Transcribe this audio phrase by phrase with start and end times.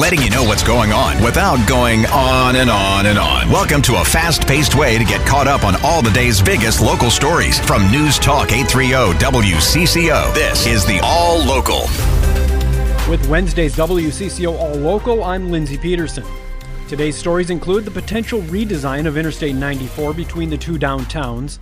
[0.00, 3.50] letting you know what's going on without going on and on and on.
[3.50, 6.80] Welcome to a fast paced way to get caught up on all the day's biggest
[6.80, 10.32] local stories from News Talk 830 WCCO.
[10.32, 11.82] This is the All Local.
[13.10, 16.24] With Wednesday's WCCO All Local, I'm Lindsey Peterson.
[16.88, 21.58] Today's stories include the potential redesign of Interstate 94 between the two downtowns,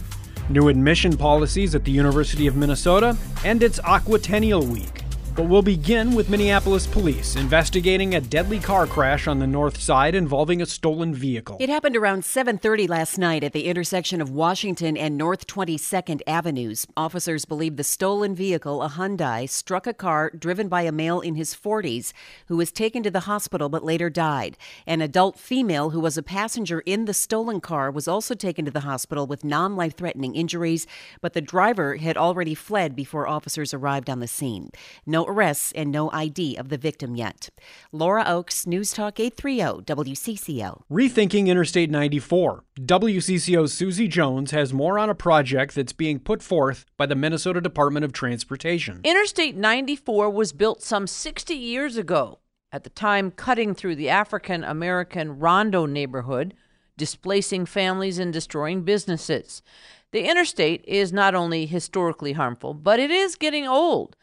[0.48, 4.98] new admission policies at the University of Minnesota, and its Aquatennial Week.
[5.39, 10.16] But we'll begin with Minneapolis police investigating a deadly car crash on the north side
[10.16, 11.59] involving a stolen vehicle.
[11.60, 16.88] It happened around 7:30 last night at the intersection of Washington and North 22nd Avenues.
[16.96, 21.37] Officers believe the stolen vehicle, a Hyundai, struck a car driven by a male in
[21.37, 22.12] his 40s
[22.48, 24.59] who was taken to the hospital but later died.
[24.88, 28.73] An adult female who was a passenger in the stolen car was also taken to
[28.73, 30.84] the hospital with non-life-threatening injuries,
[31.20, 34.70] but the driver had already fled before officers arrived on the scene.
[35.07, 37.50] No arrests and no ID of the victim yet.
[37.92, 40.82] Laura Oakes, News Talk 830 WCCO.
[40.91, 42.65] Rethinking Interstate 94.
[42.80, 47.60] WCCO's Susie Jones has more on a project that's being put forth by the Minnesota
[47.60, 49.01] Department of Transportation.
[49.04, 52.38] Interstate 94 was built some 60 years ago,
[52.73, 56.54] at the time cutting through the African American Rondo neighborhood,
[56.96, 59.63] displacing families and destroying businesses.
[60.10, 64.16] The interstate is not only historically harmful, but it is getting old.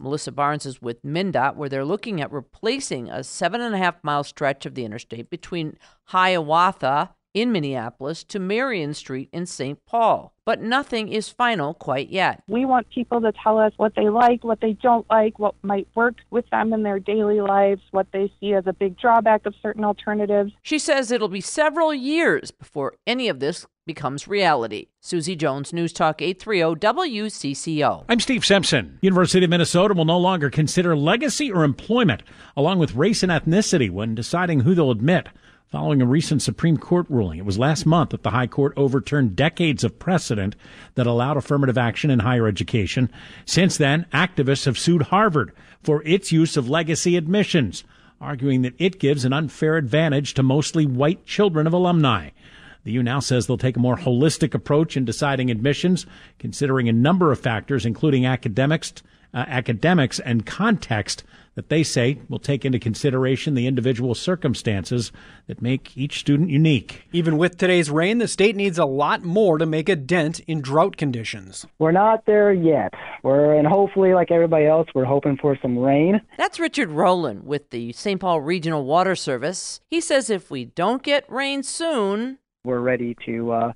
[0.00, 4.02] Melissa Barnes is with MnDOT, where they're looking at replacing a seven and a half
[4.02, 9.78] mile stretch of the interstate between Hiawatha in Minneapolis to Marion Street in St.
[9.86, 10.34] Paul.
[10.44, 12.42] But nothing is final quite yet.
[12.48, 15.86] We want people to tell us what they like, what they don't like, what might
[15.94, 19.54] work with them in their daily lives, what they see as a big drawback of
[19.62, 20.52] certain alternatives.
[20.62, 24.86] She says it'll be several years before any of this becomes reality.
[25.00, 28.04] Susie Jones, News Talk 830 WCCO.
[28.08, 29.00] I'm Steve Simpson.
[29.02, 32.22] University of Minnesota will no longer consider legacy or employment
[32.56, 35.26] along with race and ethnicity when deciding who they'll admit.
[35.72, 39.34] Following a recent Supreme Court ruling, it was last month that the High Court overturned
[39.34, 40.54] decades of precedent
[40.94, 43.10] that allowed affirmative action in higher education.
[43.44, 45.52] Since then, activists have sued Harvard
[45.82, 47.82] for its use of legacy admissions,
[48.20, 52.30] arguing that it gives an unfair advantage to mostly white children of alumni.
[52.84, 56.06] The U now says they'll take a more holistic approach in deciding admissions,
[56.38, 58.92] considering a number of factors, including academics,
[59.34, 61.24] uh, academics and context
[61.54, 65.12] that they say will take into consideration the individual circumstances
[65.46, 67.06] that make each student unique.
[67.12, 70.60] Even with today's rain, the state needs a lot more to make a dent in
[70.60, 71.66] drought conditions.
[71.78, 72.94] We're not there yet.
[73.22, 76.20] We're and hopefully like everybody else, we're hoping for some rain.
[76.38, 78.20] That's Richard Rowland with the St.
[78.20, 79.80] Paul Regional Water Service.
[79.88, 83.72] He says if we don't get rain soon, we're ready to uh,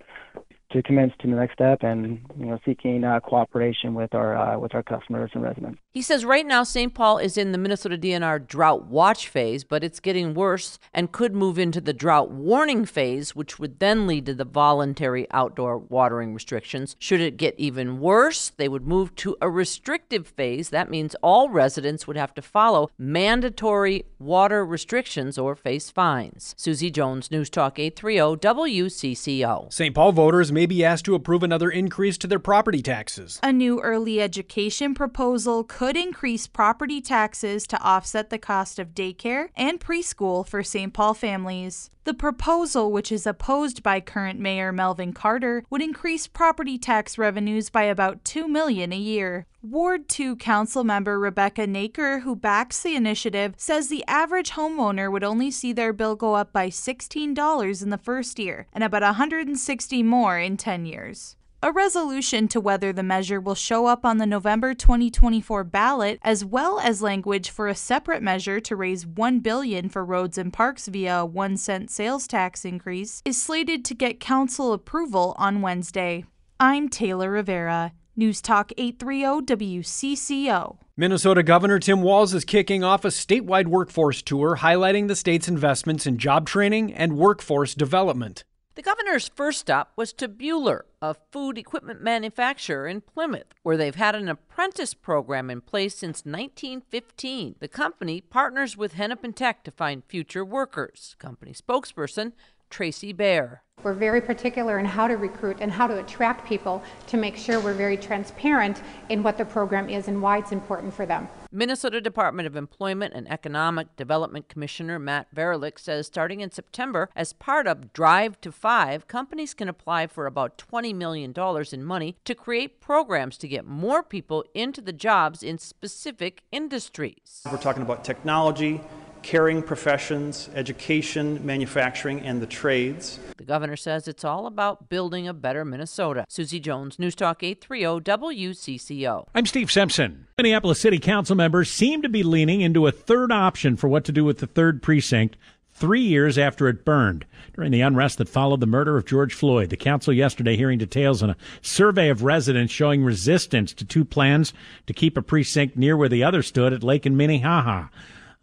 [0.74, 4.58] to commence to the next step and you know seeking uh, cooperation with our uh,
[4.58, 5.80] with our customers and residents.
[5.92, 6.92] He says right now St.
[6.92, 11.32] Paul is in the Minnesota DNR drought watch phase, but it's getting worse and could
[11.34, 16.34] move into the drought warning phase, which would then lead to the voluntary outdoor watering
[16.34, 16.96] restrictions.
[16.98, 20.70] Should it get even worse, they would move to a restrictive phase.
[20.70, 26.54] That means all residents would have to follow mandatory water restrictions or face fines.
[26.58, 29.72] Susie Jones, News Talk 830 WCCO.
[29.72, 29.94] St.
[29.94, 33.38] Paul voters may be asked to approve another increase to their property taxes.
[33.42, 39.48] A new early education proposal could increase property taxes to offset the cost of daycare
[39.56, 40.94] and preschool for St.
[40.94, 41.90] Paul families.
[42.04, 47.70] The proposal, which is opposed by current Mayor Melvin Carter, would increase property tax revenues
[47.70, 49.46] by about 2 million a year.
[49.62, 55.24] Ward 2 council member Rebecca Noecker, who backs the initiative, says the average homeowner would
[55.24, 60.02] only see their bill go up by $16 in the first year and about 160
[60.02, 61.36] more in 10 years.
[61.64, 66.44] A resolution to whether the measure will show up on the November 2024 ballot, as
[66.44, 70.88] well as language for a separate measure to raise 1 billion for roads and parks
[70.88, 76.26] via a 1 cent sales tax increase, is slated to get council approval on Wednesday.
[76.60, 77.94] I'm Taylor Rivera.
[78.14, 80.76] News Talk 830 WCCO.
[80.98, 86.06] Minnesota Governor Tim Walz is kicking off a statewide workforce tour highlighting the state's investments
[86.06, 88.44] in job training and workforce development.
[88.76, 93.94] The governor's first stop was to Buhler, a food equipment manufacturer in Plymouth, where they've
[93.94, 97.54] had an apprentice program in place since 1915.
[97.60, 101.14] The company partners with Hennepin Tech to find future workers.
[101.20, 102.32] Company spokesperson
[102.74, 103.62] Tracy Bear.
[103.84, 107.60] We're very particular in how to recruit and how to attract people to make sure
[107.60, 111.28] we're very transparent in what the program is and why it's important for them.
[111.52, 117.32] Minnesota Department of Employment and Economic Development Commissioner Matt Varilek says starting in September, as
[117.32, 121.32] part of Drive to Five, companies can apply for about $20 million
[121.72, 127.42] in money to create programs to get more people into the jobs in specific industries.
[127.48, 128.80] We're talking about technology,
[129.24, 133.18] caring professions, education, manufacturing, and the trades.
[133.38, 136.26] The governor says it's all about building a better Minnesota.
[136.28, 139.26] Susie Jones, News Talk 830 WCCO.
[139.34, 140.26] I'm Steve Simpson.
[140.36, 144.12] Minneapolis City Council members seem to be leaning into a third option for what to
[144.12, 145.38] do with the third precinct
[145.72, 147.24] three years after it burned.
[147.54, 151.22] During the unrest that followed the murder of George Floyd, the council yesterday hearing details
[151.22, 154.52] on a survey of residents showing resistance to two plans
[154.86, 157.88] to keep a precinct near where the other stood at Lake and Minnehaha.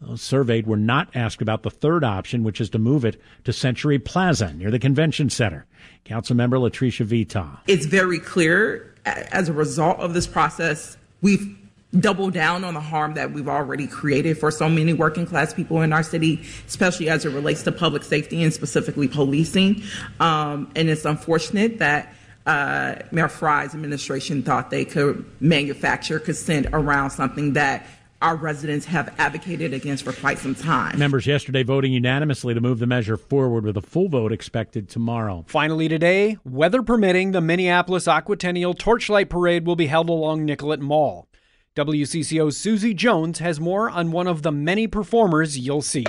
[0.02, 3.52] Those surveyed were not asked about the third option, which is to move it to
[3.52, 5.64] Century Plaza near the convention center.
[6.04, 7.58] Councilmember LaTrisha Vetaw.
[7.68, 11.58] It's very clear as a result of this process, we've
[11.98, 15.82] double down on the harm that we've already created for so many working class people
[15.82, 19.82] in our city, especially as it relates to public safety and specifically policing.
[20.18, 22.14] Um, and it's unfortunate that
[22.46, 27.86] uh, Mayor Frey's administration thought they could manufacture consent around something that
[28.22, 30.98] our residents have advocated against for quite some time.
[30.98, 35.44] Members yesterday voting unanimously to move the measure forward with a full vote expected tomorrow.
[35.48, 41.28] Finally, today, weather permitting, the Minneapolis Aquatennial Torchlight Parade will be held along Nicollet Mall.
[41.74, 46.04] WCCO's Susie Jones has more on one of the many performers you'll see.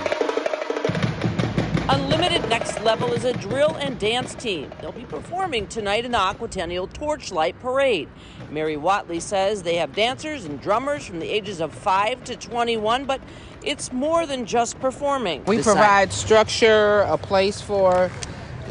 [2.63, 4.71] Next Level is a drill and dance team.
[4.80, 8.07] They'll be performing tonight in the Aquatennial Torchlight Parade.
[8.50, 13.04] Mary Watley says they have dancers and drummers from the ages of 5 to 21,
[13.04, 13.19] but
[13.63, 15.44] it's more than just performing.
[15.44, 18.10] We provide structure, a place for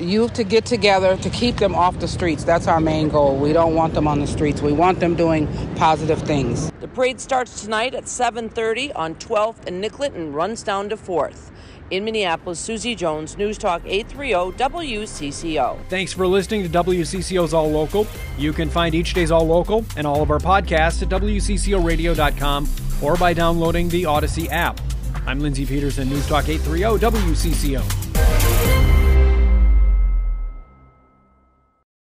[0.00, 2.44] youth to get together to keep them off the streets.
[2.44, 3.36] That's our main goal.
[3.36, 4.62] We don't want them on the streets.
[4.62, 5.46] We want them doing
[5.76, 6.72] positive things.
[6.80, 11.51] The parade starts tonight at 7:30 on 12th and Nicollet and runs down to 4th.
[11.92, 15.78] In Minneapolis, Susie Jones, News Talk 830 WCCO.
[15.90, 18.06] Thanks for listening to WCCO's All Local.
[18.38, 22.68] You can find each day's All Local and all of our podcasts at WCCORadio.com
[23.02, 24.80] or by downloading the Odyssey app.
[25.26, 28.11] I'm Lindsey Peterson, News Talk 830 WCCO.